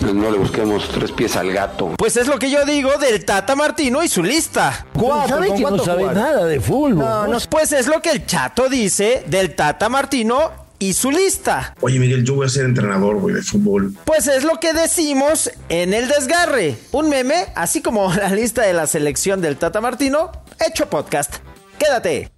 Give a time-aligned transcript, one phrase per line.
[0.00, 1.94] no le busquemos tres pies al gato.
[1.96, 4.86] Pues es lo que yo digo del Tata Martino y su lista.
[4.98, 6.16] Cuatro, ¿Sabe ¿con que no cuánto sabe jugar?
[6.16, 6.98] nada de fútbol?
[6.98, 11.74] No, no Pues es lo que el Chato dice del Tata Martino y su lista.
[11.82, 13.94] Oye, Miguel, yo voy a ser entrenador, güey, de fútbol.
[14.04, 16.76] Pues es lo que decimos en el desgarre.
[16.92, 20.32] Un meme, así como la lista de la selección del Tata Martino,
[20.66, 21.36] hecho podcast.
[21.78, 22.30] Quédate.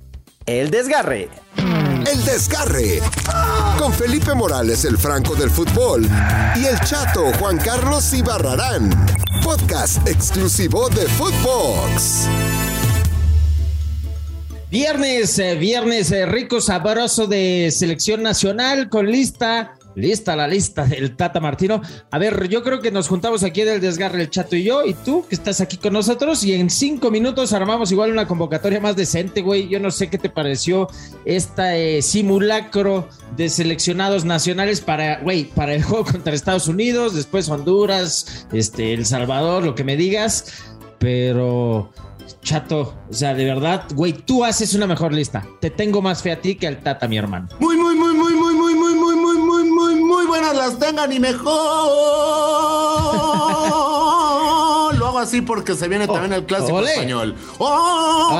[0.47, 1.29] El desgarre.
[2.13, 3.01] El Desgarre.
[3.79, 6.07] Con Felipe Morales, el Franco del Fútbol.
[6.57, 8.91] Y el Chato Juan Carlos Ibarrarán.
[9.43, 12.29] Podcast exclusivo de Footbox.
[14.71, 19.73] Viernes, eh, viernes eh, rico, sabroso de selección nacional con lista.
[19.95, 21.83] Lista la lista del Tata Martino.
[22.11, 24.95] A ver, yo creo que nos juntamos aquí del desgarre el Chato y yo, y
[24.95, 28.97] tú que estás aquí con nosotros, y en cinco minutos armamos igual una convocatoria más
[28.97, 29.69] decente, güey.
[29.69, 30.89] Yo no sé qué te pareció
[31.25, 38.47] este simulacro de seleccionados nacionales para, güey, para el juego contra Estados Unidos, después Honduras,
[38.53, 40.47] este, El Salvador, lo que me digas,
[40.99, 41.91] pero
[42.43, 45.47] Chato, o sea, de verdad, güey, tú haces una mejor lista.
[45.61, 47.49] Te tengo más fe a ti que al Tata, mi hermano.
[47.61, 47.77] Muy,
[50.63, 51.53] las tengan y mejor.
[54.97, 57.35] Lo hago así porque se viene también el clásico español.
[57.59, 58.37] Oh,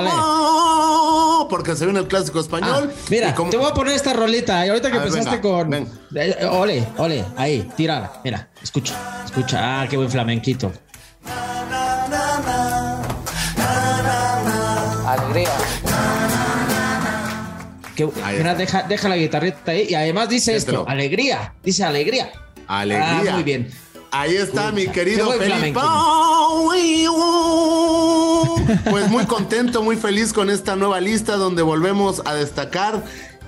[1.51, 2.91] porque se viene el clásico español.
[2.93, 4.65] Ah, mira, como- te voy a poner esta rolita.
[4.65, 5.71] Y ahorita que A empezaste venga, con.
[5.71, 5.89] ven.
[6.15, 8.21] Eh, ole, ole, ahí, tírala.
[8.25, 9.83] Mira, escucha, escucha.
[9.83, 10.71] Ah, qué buen flamenquito.
[18.07, 19.87] Mira, deja, deja la guitarrita ahí.
[19.91, 21.55] Y además dice esto: alegría.
[21.63, 22.33] Dice alegría.
[22.67, 23.31] Alegría.
[23.31, 23.71] Ah, muy bien.
[24.11, 25.81] Ahí está mi querido flamenco.
[28.91, 33.03] Pues muy contento, muy feliz con esta nueva lista donde volvemos a destacar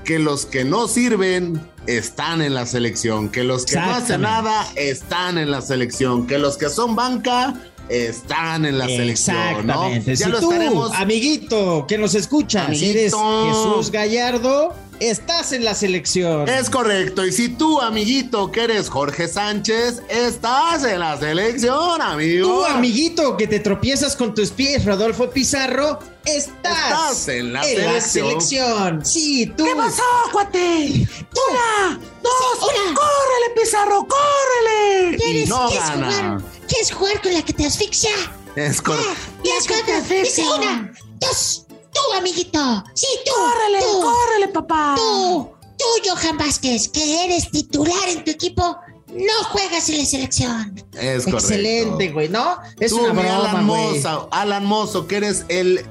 [0.05, 4.67] que los que no sirven están en la selección, que los que no hacen nada
[4.77, 7.55] están en la selección, que los que son banca
[7.89, 9.91] están en la selección, ¿no?
[9.97, 12.91] Ya si lo tú, estaremos amiguito, que nos escuchas, Amiguito.
[12.99, 14.75] eres Jesús Gallardo,
[15.11, 16.49] estás en la selección.
[16.49, 17.25] Es correcto.
[17.25, 22.49] Y si tú, amiguito, que eres Jorge Sánchez, estás en la selección, amigo.
[22.49, 28.03] Tú, amiguito, que te tropiezas con tus pies, Rodolfo Pizarro, estás, Estás en la selección.
[28.41, 29.05] selección.
[29.07, 29.65] Sí, tú.
[29.65, 31.07] ¿Qué pasó, cuate?
[31.51, 31.99] ¡Una!
[32.23, 32.59] ¡Dos!
[32.61, 34.07] ¡Córrele, Pizarro!
[34.07, 35.41] ¡Córrele!
[35.43, 36.43] Y no gana.
[36.69, 38.11] ¿Quieres jugar con la que te asfixia?
[38.57, 39.11] Es correcto.
[39.43, 40.45] Y es que te asfixia.
[40.55, 41.64] Una, dos,
[41.95, 42.85] tú, amiguito.
[42.95, 43.33] Sí, tú.
[43.33, 44.95] ¡Córrele, tú, córrele, papá!
[44.97, 48.77] Tú, tú, Johan Vázquez, que eres titular en tu equipo,
[49.09, 50.75] no juegas en la selección.
[50.93, 51.39] Es correcto.
[51.39, 52.59] Excelente, güey, ¿no?
[52.81, 53.65] Es Tú, una broma, Alan.
[53.65, 55.87] Mozo, Alan Mozo, que eres el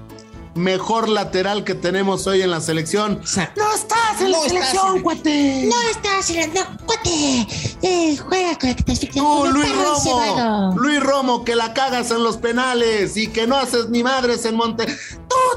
[0.56, 3.14] mejor lateral que tenemos hoy en la selección.
[3.14, 3.60] Exacto.
[3.64, 5.64] ¡No estás en No la selección, en- cuate!
[5.66, 6.64] No estás en la...
[6.70, 7.48] No, cuate.
[7.82, 9.08] Eh, juega con la que te.
[9.08, 10.74] Tú, Luis Romo.
[10.78, 14.56] Luis Romo, que la cagas en los penales y que no haces ni madres en
[14.56, 14.86] Monte.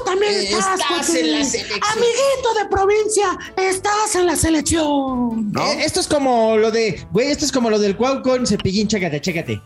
[0.07, 1.81] También Eh, estás, estás en la selección.
[1.91, 5.51] Amiguito de provincia, estás en la selección.
[5.51, 5.63] ¿No?
[5.63, 8.87] Eh, esto es como lo de, güey, esto es como lo del Cuau con cepillín,
[8.87, 9.61] chécate, chécate.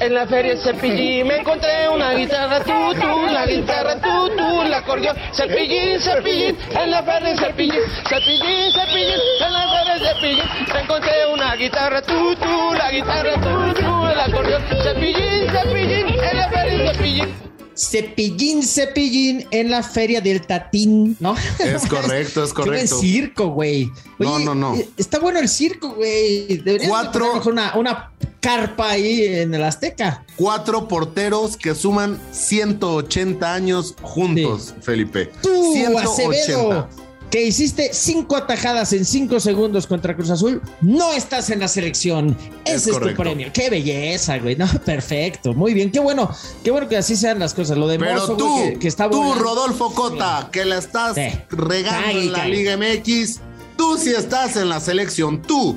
[0.00, 4.74] En la feria Cepillín me encontré una guitarra tú, tú, la guitarra tú, tú, el
[4.74, 11.12] acordeón, Cepillín, Cepillín, en la feria Cepillín, Cepillín, Cepillín, en la feria Cepillín, me encontré
[11.32, 16.92] una guitarra tú, tú, la guitarra tú, tú, el acordeón, Cepillín, Cepillín, en la feria
[16.92, 17.53] Cepillín.
[17.76, 21.34] Cepillín, cepillín en la feria del Tatín, ¿no?
[21.58, 22.98] Es correcto, es Qué correcto.
[23.00, 23.90] circo, güey.
[24.18, 24.74] No, no, no.
[24.76, 26.58] eh, Está bueno el circo, güey.
[26.58, 30.24] Deberías Cuatro- de una, una carpa ahí en el Azteca.
[30.36, 35.30] Cuatro porteros que suman 180 años juntos, Felipe.
[35.42, 36.00] Tú, 180.
[36.42, 36.88] Acevedo,
[37.30, 42.36] que hiciste cinco atajadas en cinco segundos contra Cruz Azul, no estás en la selección.
[42.64, 43.50] Es Ese es, tu premio.
[43.52, 44.54] Qué belleza, güey.
[44.56, 45.52] No, perfecto.
[45.52, 45.90] Muy bien.
[45.90, 46.30] Qué bueno.
[46.62, 47.76] Qué bueno que así sean las cosas.
[47.76, 49.42] Lo de Pero Mozo, tú, güey, que, que está tú, volando.
[49.42, 51.28] Rodolfo Cota, que la estás Sí.
[51.50, 52.50] regando Cague, en la cague.
[52.52, 53.40] Liga MX,
[53.76, 55.76] tú sí estás en la selección, tú,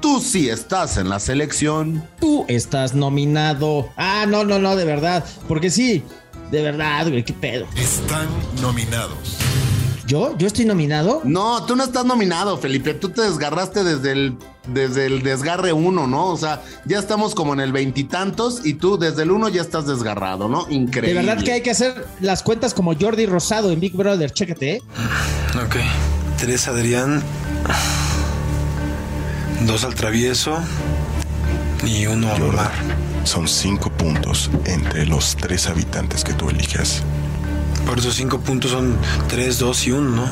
[0.00, 2.06] tú sí estás en la selección.
[2.20, 3.88] Tú estás nominado.
[3.96, 5.24] Ah, no, no, no, de verdad.
[5.48, 6.02] Porque sí,
[6.50, 7.66] de verdad, güey, qué pedo.
[7.76, 8.28] Están
[8.60, 9.38] nominados.
[10.08, 10.34] ¿Yo?
[10.38, 11.20] ¿Yo estoy nominado?
[11.24, 16.06] No, tú no estás nominado, Felipe, tú te desgarraste desde el, desde el desgarre uno,
[16.06, 16.28] ¿no?
[16.28, 19.86] O sea, ya estamos como en el veintitantos y, tú desde el uno ya estás
[19.86, 20.66] desgarrado, ¿no?
[20.70, 21.20] Increíble.
[21.20, 24.30] De verdad que hay que hacer las cuentas como Jordi Rosado en Big Brother.
[24.30, 24.82] Chécate, ¿eh?
[25.62, 25.76] Ok.
[26.38, 27.22] Tres Adrián.
[29.66, 30.58] Dos al travieso.
[31.84, 32.72] Y uno al mar.
[33.24, 37.02] Son cinco puntos entre los tres habitantes que tú elijas.
[37.86, 38.96] Por esos cinco puntos son
[39.28, 40.30] tres, dos y uno, ¿no?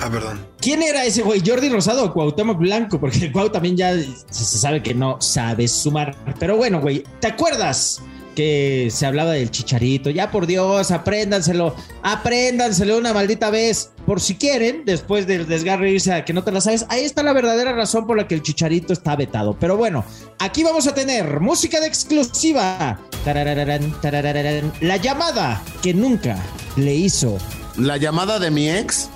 [0.00, 0.46] Ah, perdón.
[0.60, 1.42] ¿Quién era ese güey?
[1.44, 3.00] ¿Jordi Rosado o Cuauhtémoc Blanco?
[3.00, 6.16] Porque el Cuau también ya se sabe que no sabe sumar.
[6.38, 8.02] Pero bueno, güey, ¿te acuerdas
[8.34, 10.10] que se hablaba del chicharito?
[10.10, 13.90] Ya por Dios, apréndanselo, apréndanselo una maldita vez.
[14.06, 17.24] Por si quieren, después del desgarre irse a que no te la sabes, ahí está
[17.24, 19.56] la verdadera razón por la que el chicharito está vetado.
[19.58, 20.04] Pero bueno,
[20.38, 23.00] aquí vamos a tener música de exclusiva.
[23.24, 24.72] Tarararán, tarararán.
[24.80, 26.36] La llamada que nunca
[26.76, 27.36] le hizo.
[27.76, 29.10] La llamada de mi ex.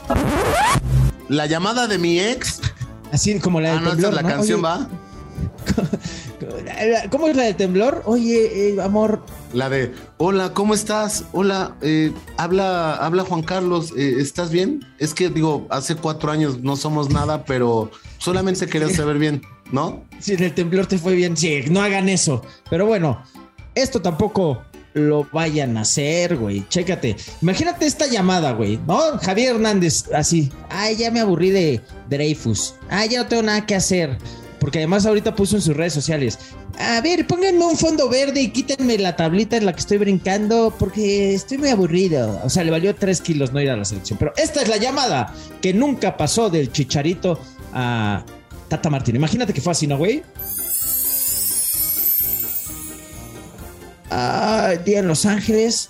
[1.29, 2.61] La llamada de mi ex.
[3.13, 4.11] Así como la Ah, no, esta temblor.
[4.11, 4.29] es la ¿no?
[4.29, 4.89] canción, Oye, va.
[7.11, 8.03] ¿Cómo es la del temblor?
[8.07, 9.23] Oye, eh, amor,
[9.53, 11.25] La de, hola, ¿cómo estás?
[11.33, 14.85] Hola, eh, habla, habla Juan Carlos, eh, ¿estás bien?
[14.99, 19.43] Es que digo, hace cuatro años no somos nada, pero solamente quería saber bien,
[19.73, 20.05] ¿no?
[20.21, 22.43] si en el temblor te fue bien, sí, no hagan eso.
[22.69, 23.23] Pero bueno,
[23.75, 24.63] esto tampoco
[24.95, 26.67] lo vayan a hacer, güey.
[26.69, 27.17] Chécate.
[27.43, 28.99] Imagínate esta llamada, güey, ¿no?
[29.21, 30.51] Javier Hernández, así.
[30.69, 32.75] Ay, ya me aburrí de Dreyfus.
[32.89, 34.19] Ay, ya no tengo nada que hacer.
[34.61, 36.39] Porque además ahorita puso en sus redes sociales.
[36.79, 40.73] A ver, pónganme un fondo verde y quítenme la tablita en la que estoy brincando
[40.79, 42.41] porque estoy muy aburrido.
[42.45, 44.19] O sea, le valió tres kilos no ir a la selección.
[44.19, 47.41] Pero esta es la llamada que nunca pasó del chicharito
[47.73, 48.23] a
[48.69, 49.17] Tata Martino.
[49.17, 50.23] Imagínate que fue así, ¿no, güey?
[54.11, 55.89] Ah, día en Los Ángeles.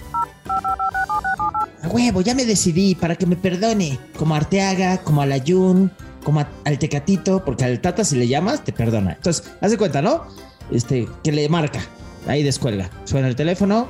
[1.83, 3.99] A huevo, ya me decidí para que me perdone.
[4.17, 5.91] Como Arteaga, como a Layun,
[6.31, 9.15] como a- al Tecatito, porque al Tata si le llamas, te perdona.
[9.15, 10.29] Entonces, haz de cuenta, ¿no?
[10.71, 11.81] Este, que le marca.
[12.29, 12.89] Ahí descuelga.
[13.05, 13.89] Suena el teléfono.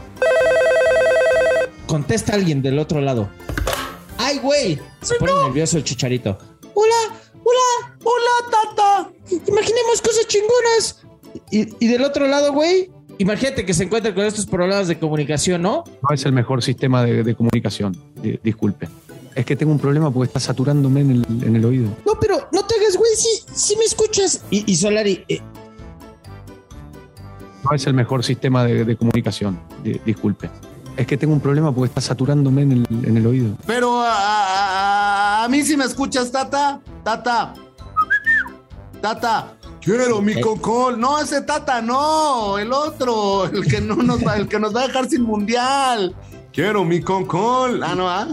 [1.87, 3.29] Contesta alguien del otro lado.
[4.17, 4.81] ¡Ay, güey!
[5.03, 6.39] Se pone nervioso el chicharito.
[6.73, 7.15] ¡Hola!
[7.45, 7.97] ¡Hola!
[8.05, 9.11] ¡Hola, Tata!
[9.31, 11.03] Imaginemos cosas chingonas.
[11.51, 15.61] Y, y del otro lado, güey, imagínate que se encuentra con estos problemas de comunicación,
[15.61, 15.85] ¿no?
[16.09, 18.89] No es el mejor sistema de, de comunicación, di- disculpe.
[19.35, 21.89] Es que tengo un problema porque está saturándome en el, en el oído.
[22.05, 24.43] No, pero no te hagas, güey, si, si me escuchas.
[24.51, 25.41] Y, y Solari, eh,
[27.65, 30.51] No es el mejor sistema de, de comunicación, di- disculpe.
[30.97, 33.57] Es que tengo un problema porque está saturándome en el, en el oído.
[33.67, 37.55] Pero a, a- a mí si me escuchas, Tata, Tata,
[39.01, 40.99] Tata, quiero mi concol.
[40.99, 44.83] No, ese Tata, no, el otro, el que no nos va, el que nos va
[44.83, 46.15] a dejar sin mundial.
[46.53, 47.81] Quiero mi concol.
[47.85, 48.27] Ah, no, ah.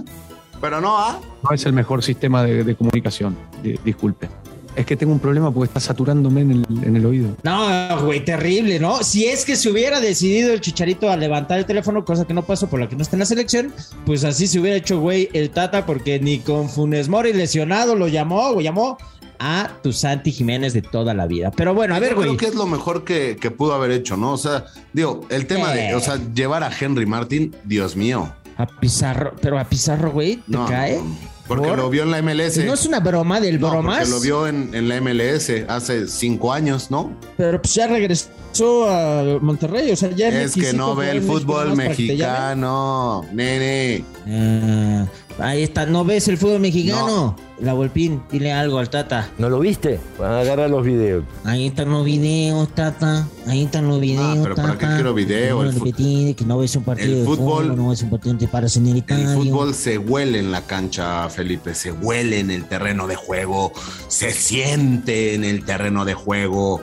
[0.62, 1.20] Pero no, ah.
[1.44, 4.30] No es el mejor sistema de, de comunicación, di- disculpe.
[4.76, 7.30] Es que tengo un problema porque está saturándome en el, en el oído.
[7.44, 9.02] no, güey, terrible, ¿no?
[9.04, 12.44] Si es que se hubiera decidido el chicharito a levantar el teléfono, cosa que no
[12.44, 13.74] pasó por la que no está en la selección,
[14.06, 18.08] pues así se hubiera hecho, güey, el Tata, porque ni con Funes Mori lesionado lo
[18.08, 19.00] llamó, o llamó
[19.40, 21.50] a tu Santi Jiménez de toda la vida.
[21.56, 22.28] Pero bueno, a ver, güey.
[22.28, 24.34] Creo que es lo mejor que, que pudo haber hecho, ¿no?
[24.34, 25.96] O sea, digo, el tema de, Eh.
[25.96, 28.32] o sea, llevar a Henry Martin, Dios mío.
[28.58, 31.00] A Pizarro, pero a Pizarro, güey, ¿te No, cae?
[31.48, 31.78] Porque ¿Por?
[31.78, 32.58] lo vio en la MLS.
[32.66, 34.00] No es una broma del No, bromas.
[34.00, 37.16] porque lo vio en, en la MLS hace cinco años, ¿no?
[37.38, 41.76] Pero pues ya regresó a Monterrey, o sea, ya Es que no ve el fútbol
[41.78, 44.04] mexicano, nene.
[44.28, 45.06] Ah,
[45.40, 47.36] ahí está, no ves el fútbol mexicano.
[47.60, 49.32] La Volpín, dile algo al Tata.
[49.40, 50.00] ¿No lo viste?
[50.24, 51.24] Agarra los videos.
[51.44, 53.28] Ahí están los videos, Tata.
[53.48, 54.78] Ahí están los videos, Ah, pero ¿para Tata.
[54.90, 55.64] qué quiero video?
[55.64, 58.04] No El fu- repetir, que no ves un partido el de fútbol- fútbol, no ves
[58.04, 62.40] un partido, te paras en el fútbol se huele en la cancha, Felipe, se huele
[62.40, 63.72] en el terreno de juego,
[64.08, 66.82] se siente en el terreno de juego.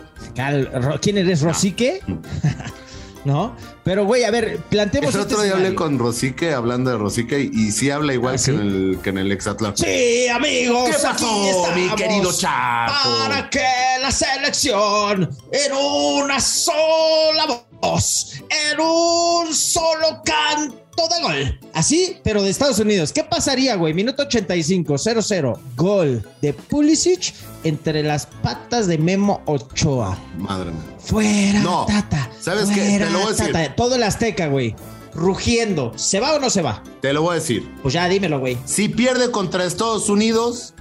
[1.01, 2.01] ¿Quién eres, Rosique?
[3.25, 3.55] ¿No?
[3.85, 7.39] Pero, güey, a ver, planteemos El este otro día hablé con Rosique, hablando de Rosique,
[7.39, 9.77] y, y sí habla igual ¿Ah, que, en el, que en el Exatlán.
[9.77, 10.87] Sí, amigos.
[10.87, 12.93] ¿Qué pasó, aquí estamos mi querido Chapo?
[13.29, 13.63] Para que
[14.01, 18.33] la selección en una sola voz,
[18.73, 21.61] en un solo canto de gol.
[21.75, 23.13] Así, pero de Estados Unidos.
[23.13, 23.93] ¿Qué pasaría, güey?
[23.95, 25.59] Minuto 85, 0-0.
[25.77, 30.17] Gol de Pulisic entre las patas de Memo Ochoa.
[30.39, 30.81] Madre mía.
[31.01, 32.31] Fuera, No, Tata.
[32.41, 32.99] ¿sabes qué?
[32.99, 33.53] Te lo voy a decir.
[33.53, 33.74] Tata.
[33.77, 34.75] Todo el Azteca, güey.
[35.15, 35.93] Rugiendo.
[35.97, 36.83] ¿Se va o no se va?
[37.01, 37.71] Te lo voy a decir.
[37.83, 38.59] Pues ya, dímelo, güey.
[38.65, 40.75] Si pierde contra Estados Unidos,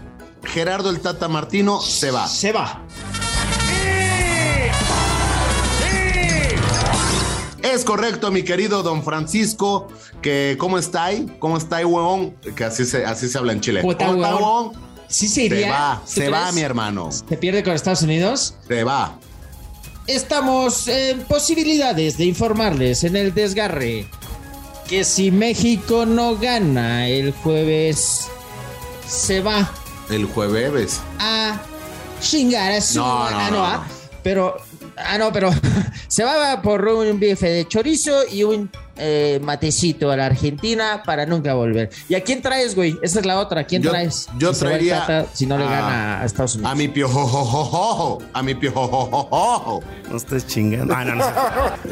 [0.44, 2.28] Gerardo el Tata Martino se va.
[2.28, 2.82] Se va.
[7.62, 9.88] Es correcto, mi querido don Francisco,
[10.22, 11.26] que ¿cómo está ahí?
[11.40, 12.36] ¿Cómo está ahí, huevón?
[12.56, 13.82] Que así se, así se habla en Chile.
[13.82, 14.74] ¿Cómo está, huevón?
[15.08, 15.66] Sí se iría.
[15.66, 17.10] Se va, ¿Tú se va, mi hermano.
[17.12, 18.56] ¿Se pierde con Estados Unidos?
[18.68, 19.18] Se va.
[20.08, 24.06] Estamos en posibilidades de informarles en el desgarre
[24.88, 28.28] que si México no gana el jueves,
[29.08, 29.72] se va
[30.10, 31.00] El jueves.
[31.20, 31.62] a
[32.20, 33.84] chingar a su No, no, no.
[34.24, 34.58] Pero
[34.98, 35.50] Ah, no, pero
[36.08, 41.26] se va por un bife de chorizo y un eh, matecito a la Argentina para
[41.26, 41.90] nunca volver.
[42.08, 42.98] ¿Y a quién traes, güey?
[43.02, 43.62] Esa es la otra.
[43.62, 44.28] ¿A quién Yo- traes?
[44.38, 46.72] yo Si traería Tata, si no le a- gana a Estados Unidos.
[46.72, 48.22] A mi piojojojojo.
[48.34, 49.82] A mi piojojojojo.
[50.10, 50.94] No estés chingando.
[50.96, 51.26] Ah, no, no.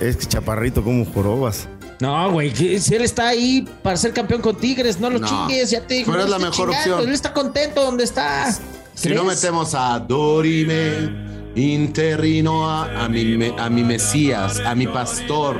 [0.02, 1.68] Es que chaparrito como jorobas.
[2.00, 5.28] No, güey, si él está ahí para ser campeón con Tigres, no lo No.
[5.28, 6.08] chingues, ya te digo.
[6.12, 7.08] Pero no es la mejor chingando, opción.
[7.10, 8.52] Él está contento donde está.
[8.96, 9.42] Si no ¿Crees?
[9.44, 15.58] metemos a Dorime, Interrino, a, a mi, a mi Mesías, a mi pastor.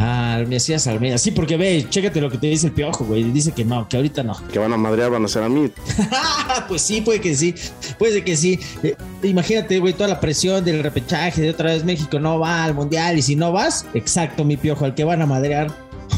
[0.00, 1.18] Ah, el Mesías Almeida.
[1.18, 3.24] Sí, porque ve, chécate lo que te dice el piojo, güey.
[3.24, 4.36] Dice que no, que ahorita no.
[4.52, 5.72] Que van a madrear, van a ser a mí.
[6.68, 7.52] pues sí, puede que sí,
[7.98, 8.60] puede que sí.
[8.84, 12.74] Eh, imagínate, güey, toda la presión del repechaje de otra vez México no va al
[12.74, 15.68] mundial y si no vas, exacto, mi piojo, al que van a madrear,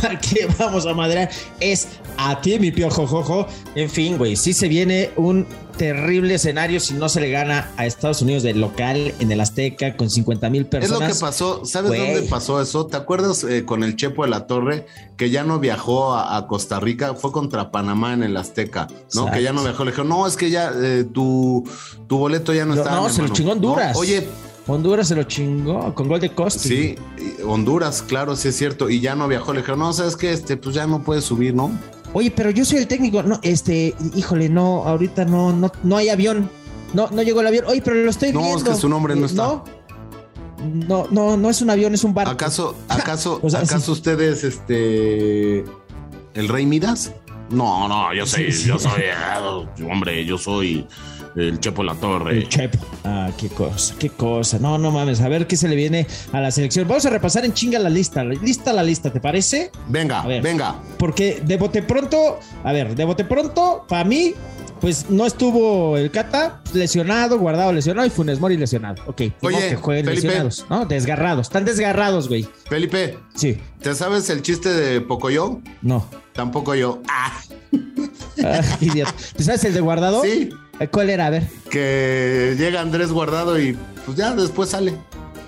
[0.05, 1.31] al que vamos a madrear
[1.61, 3.47] es a ti, mi piojo, jojo.
[3.75, 7.87] En fin, güey, sí se viene un terrible escenario si no se le gana a
[7.87, 11.09] Estados Unidos del local en el Azteca con 50 mil Es personas.
[11.09, 11.65] lo que pasó.
[11.65, 12.87] ¿Sabes dónde pasó eso?
[12.87, 16.47] ¿Te acuerdas eh, con el Chepo de la Torre que ya no viajó a, a
[16.47, 17.15] Costa Rica?
[17.15, 18.97] Fue contra Panamá en el Azteca, ¿no?
[19.23, 19.33] Exacto.
[19.33, 19.85] Que ya no viajó.
[19.85, 21.65] Le dijo, no, es que ya eh, tu,
[22.07, 22.97] tu boleto ya no No, está.
[22.97, 23.35] no, se lo hermano".
[23.35, 23.95] chingó Honduras.
[23.95, 24.29] No, Oye,
[24.71, 26.61] Honduras se lo chingó con gol de Costa.
[26.61, 26.95] sí,
[27.47, 28.89] Honduras, claro, sí es cierto.
[28.91, 29.53] Y ya no viajó.
[29.53, 30.33] Le dijeron, no, ¿sabes qué?
[30.33, 31.71] Este, pues ya no puedes subir, ¿no?
[32.13, 33.23] Oye, pero yo soy el técnico.
[33.23, 36.51] No, este, híjole, no, ahorita no, no, no hay avión.
[36.95, 37.65] No, no llegó el avión.
[37.69, 38.59] Oye, pero lo estoy No, viendo.
[38.59, 39.43] es que su nombre no Eh, está.
[39.43, 39.65] No,
[40.89, 42.31] no, no, no es un avión, es un barco.
[42.33, 45.61] ¿Acaso, acaso, O sea, acaso ustedes, este,
[46.35, 47.13] el Rey Midas?
[47.51, 48.69] No, no, yo soy, Sí, sí.
[48.69, 50.87] yo soy, eh, hombre, yo soy
[51.37, 52.39] el Chepo La Torre.
[52.39, 52.79] El Chepo.
[53.05, 54.59] Ah, qué cosa, qué cosa.
[54.59, 55.21] No, no mames.
[55.21, 56.87] A ver qué se le viene a la selección.
[56.89, 58.25] Vamos a repasar en chinga la lista.
[58.25, 59.71] Lista la lista, ¿te parece?
[59.89, 60.43] Venga, A ver.
[60.43, 60.77] venga.
[60.99, 64.33] Porque de bote pronto, a ver, de bote pronto, para mí,
[64.81, 69.03] pues no estuvo el Cata lesionado, guardado lesionado y Funes Mori lesionado.
[69.07, 70.27] Ok, Oye, que jueguen Felipe.
[70.27, 70.87] lesionados, ¿no?
[70.87, 72.49] Desgarrados, están desgarrados, güey.
[72.69, 75.61] Felipe, Sí, ¿te sabes el chiste de Pocoyo?
[75.83, 76.07] no.
[76.33, 77.03] Tampoco yo.
[77.09, 77.41] Ah,
[78.43, 79.13] Ah, idiota.
[79.37, 80.23] ¿Te sabes el de guardado?
[80.23, 81.27] sí, Eh, ¿Cuál era?
[81.27, 81.47] A ver.
[81.71, 84.95] que llega Andrés Guardado y pues ya después sale.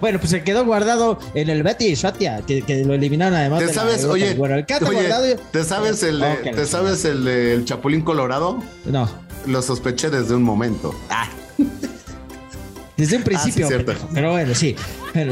[0.00, 3.60] Bueno, pues se quedó guardado en el Betis, Shatia, que, que lo eliminaron además.
[3.60, 4.14] ¿Te de la sabes, Europa.
[4.14, 5.24] oye, Bueno, el Cata oye, guardado.
[5.50, 8.62] ¿te sabes el, de- ¿te sabes el Chapulín Colorado?
[8.84, 9.08] No,
[9.46, 10.94] Lo sospeché desde un momento.
[12.96, 13.66] desde un principio.
[13.66, 13.84] Ah, sí.
[14.14, 14.76] Pero bueno, sí.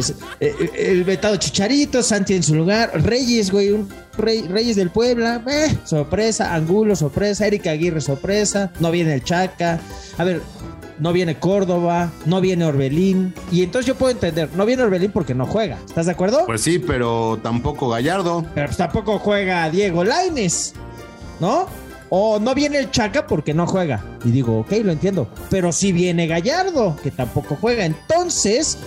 [0.03, 0.15] Sí.
[0.41, 2.91] Eh, eh, el vetado Chicharito, Santi en su lugar.
[3.05, 5.43] Reyes, güey, un rey- Reyes del Puebla.
[5.49, 6.55] eh, sorpresa.
[6.55, 7.47] Angulo, sorpresa.
[7.47, 8.73] Erika Aguirre, sorpresa.
[8.81, 9.79] No viene el Chaca.
[10.17, 10.41] A ver,
[10.99, 12.11] no viene Córdoba.
[12.27, 13.35] No viene Orbelín.
[13.51, 15.79] Y entonces yo puedo entender, no viene Orbelín porque no juega.
[15.87, 16.45] ¿Estás de acuerdo?
[16.47, 18.45] Pues sí, pero tampoco Gallardo.
[18.55, 20.75] Pero pues tampoco juega Diego Laines,
[21.41, 21.67] ¿no?
[22.11, 24.03] O no viene el Chaca porque no juega.
[24.25, 25.29] Y digo, ok, lo entiendo.
[25.51, 27.85] Pero sí viene Gallardo, que tampoco juega.
[27.85, 28.79] Entonces,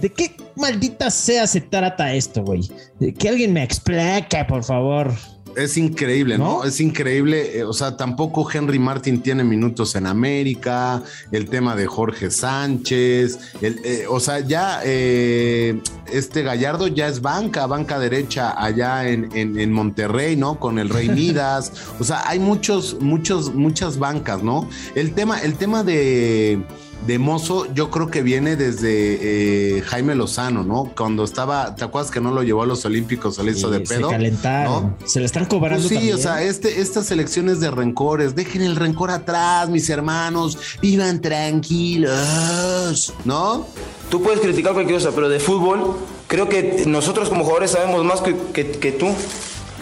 [0.00, 2.70] ¿de qué maldita sea se trata esto, güey?
[3.18, 5.12] Que alguien me explique, por favor.
[5.56, 6.44] Es increíble, ¿no?
[6.60, 6.64] ¿No?
[6.64, 7.58] Es increíble.
[7.58, 11.02] eh, O sea, tampoco Henry Martin tiene minutos en América.
[11.30, 13.38] El tema de Jorge Sánchez.
[13.60, 15.80] el, eh, o sea, ya eh,
[16.10, 20.58] este Gallardo ya es banca, banca derecha allá en, en- en Monterrey, ¿no?
[20.58, 21.72] Con el Rey Midas.
[22.00, 24.68] O sea, hay muchos, muchos, muchas bancas, ¿no?
[24.94, 26.62] El tema, el tema de.
[27.06, 30.92] De Mozo, yo creo que viene desde eh, Jaime Lozano, ¿no?
[30.96, 33.80] Cuando estaba, ¿te acuerdas que no lo llevó a los Olímpicos, se le hizo de
[33.80, 34.08] pedo?
[34.08, 34.96] Se calentaron.
[35.04, 36.14] Se le están cobrando Pues sí, también.
[36.14, 43.12] o sea, este, estas elecciones de rencores, dejen el rencor atrás, mis hermanos, vivan tranquilos,
[43.24, 43.66] ¿no?
[44.10, 45.96] Tú puedes criticar cualquier cosa, pero de fútbol,
[46.28, 49.08] creo que nosotros como jugadores sabemos más que, que- que tú.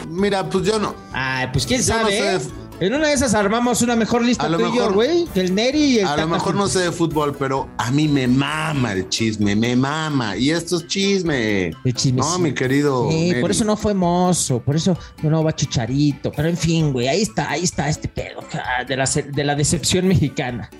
[0.08, 0.94] Mira, pues yo no.
[1.12, 2.16] Ay, pues quién Yo no sabe.
[2.16, 2.36] sé de ¿eh?
[2.36, 2.48] f-
[2.80, 5.26] En una de esas armamos una mejor lista A lo mejor- güey.
[5.34, 8.08] Que el Neri y el A lo mejor no sé de fútbol, pero a mí
[8.08, 10.36] me mama el chisme, me mama.
[10.36, 11.72] Y esto es chisme.
[11.84, 12.40] El chisme, No, sí.
[12.42, 13.08] mi querido.
[13.10, 13.40] Sí, Neri.
[13.42, 16.32] por eso no fue mozo, por eso no va chicharito.
[16.32, 18.40] Pero en fin, güey, ahí está, ahí está este pedo
[18.88, 20.70] de la, de la decepción mexicana.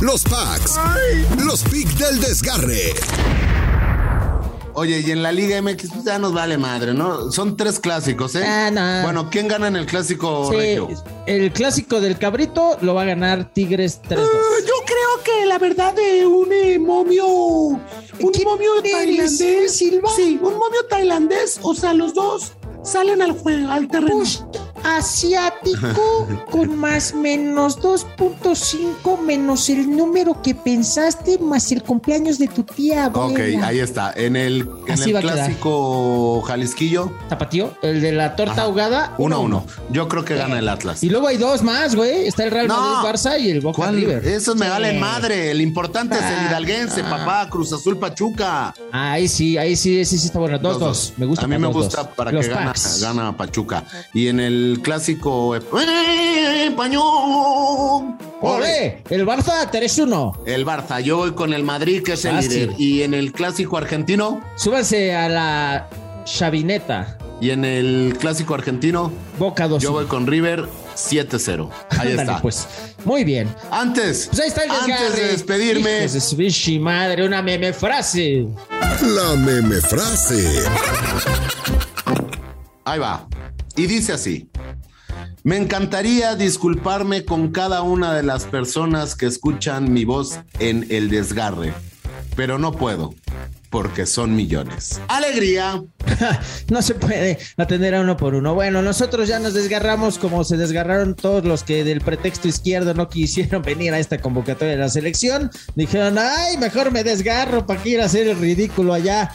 [0.00, 0.80] Los packs.
[1.44, 2.94] Los picks del desgarre.
[4.74, 7.30] Oye, y en la Liga MX pues, ya nos vale madre, ¿no?
[7.30, 8.44] Son tres clásicos, ¿eh?
[8.46, 9.02] Ah, no.
[9.02, 10.88] Bueno, ¿quién gana en el clásico Sí, regio?
[11.26, 14.16] el clásico del cabrito lo va a ganar Tigres 3-2.
[14.16, 17.80] Yo creo que la verdad de un eh, momio, un
[18.44, 22.52] momio tailandés, Sí, un momio tailandés, o sea, los dos
[22.82, 24.22] salen al juego, al terreno.
[24.84, 32.62] Asiático con más menos 2.5 menos el número que pensaste más el cumpleaños de tu
[32.62, 33.10] tía.
[33.12, 34.12] Ok, ahí está.
[34.14, 39.14] En el, en clásico Jalisquillo, Tapatío, el de la torta ahogada.
[39.18, 39.64] 1 a 1.
[39.90, 41.02] Yo creo que gana el Atlas.
[41.02, 42.26] Y luego hay dos más, güey.
[42.26, 42.78] Está el Real No.
[42.78, 43.96] Madrid, Barça y el Boca ¿Cuál?
[43.96, 44.26] River.
[44.26, 44.70] Esos me Sí.
[44.70, 45.50] valen madre.
[45.50, 47.48] El importante es el Ah, hidalguense, papá.
[47.50, 48.74] Cruz Azul Pachuca.
[48.90, 50.58] Ahí sí, ahí sí, sí, sí está bueno.
[50.58, 51.12] Dos, dos.
[51.16, 52.12] Me gusta A mí me gusta dos.
[52.16, 53.84] para Los que gana, gana Pachuca.
[54.14, 55.54] Y en el clásico.
[55.56, 58.16] ¡Eh, Pañón!
[58.40, 59.02] ¡Olé!
[59.10, 60.38] El Barça 3-1.
[60.46, 61.00] El Barça.
[61.00, 62.50] Yo voy con el Madrid, que es el Fácil.
[62.68, 62.74] líder.
[62.80, 64.40] Y en el clásico argentino.
[64.56, 65.88] Súbanse a la
[66.24, 67.18] chavineta.
[67.40, 69.12] Y en el clásico argentino.
[69.38, 69.82] Boca 2.
[69.82, 71.68] Yo voy con River 7-0.
[71.90, 72.40] Ahí Ándale, está.
[72.40, 72.66] pues.
[73.04, 73.52] Muy bien.
[73.72, 77.72] Antes, Pues ahí está el antes de despedirme, Hijos de su bichi madre, una meme
[77.72, 78.46] frase.
[79.02, 80.62] La meme frase.
[82.84, 83.26] ahí va.
[83.76, 84.48] Y dice así.
[85.44, 91.10] Me encantaría disculparme con cada una de las personas que escuchan mi voz en el
[91.10, 91.74] desgarre,
[92.36, 93.14] pero no puedo,
[93.68, 95.00] porque son millones.
[95.08, 95.82] Alegría.
[96.70, 98.54] no se puede atender a uno por uno.
[98.54, 103.08] Bueno, nosotros ya nos desgarramos como se desgarraron todos los que del pretexto izquierdo no
[103.08, 105.50] quisieron venir a esta convocatoria de la selección.
[105.74, 109.32] Dijeron, ay, mejor me desgarro para que ir a hacer el ridículo allá.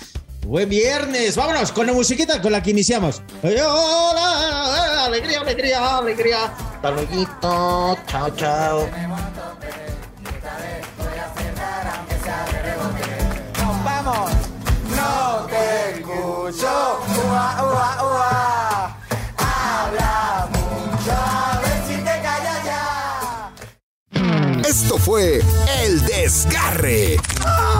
[0.47, 3.21] Buen viernes, vámonos con la musiquita con la que iniciamos.
[3.43, 6.45] Hola, alegría, alegría, alegría.
[6.45, 8.89] Hasta luego, chao, chao.
[13.83, 14.31] Vamos,
[14.95, 17.01] no te escucho.
[17.27, 18.97] Ua, ua, ua.
[19.35, 23.51] Habla mucho, a ver si te callas ya.
[24.65, 25.41] Esto fue
[25.83, 27.17] El Desgarre.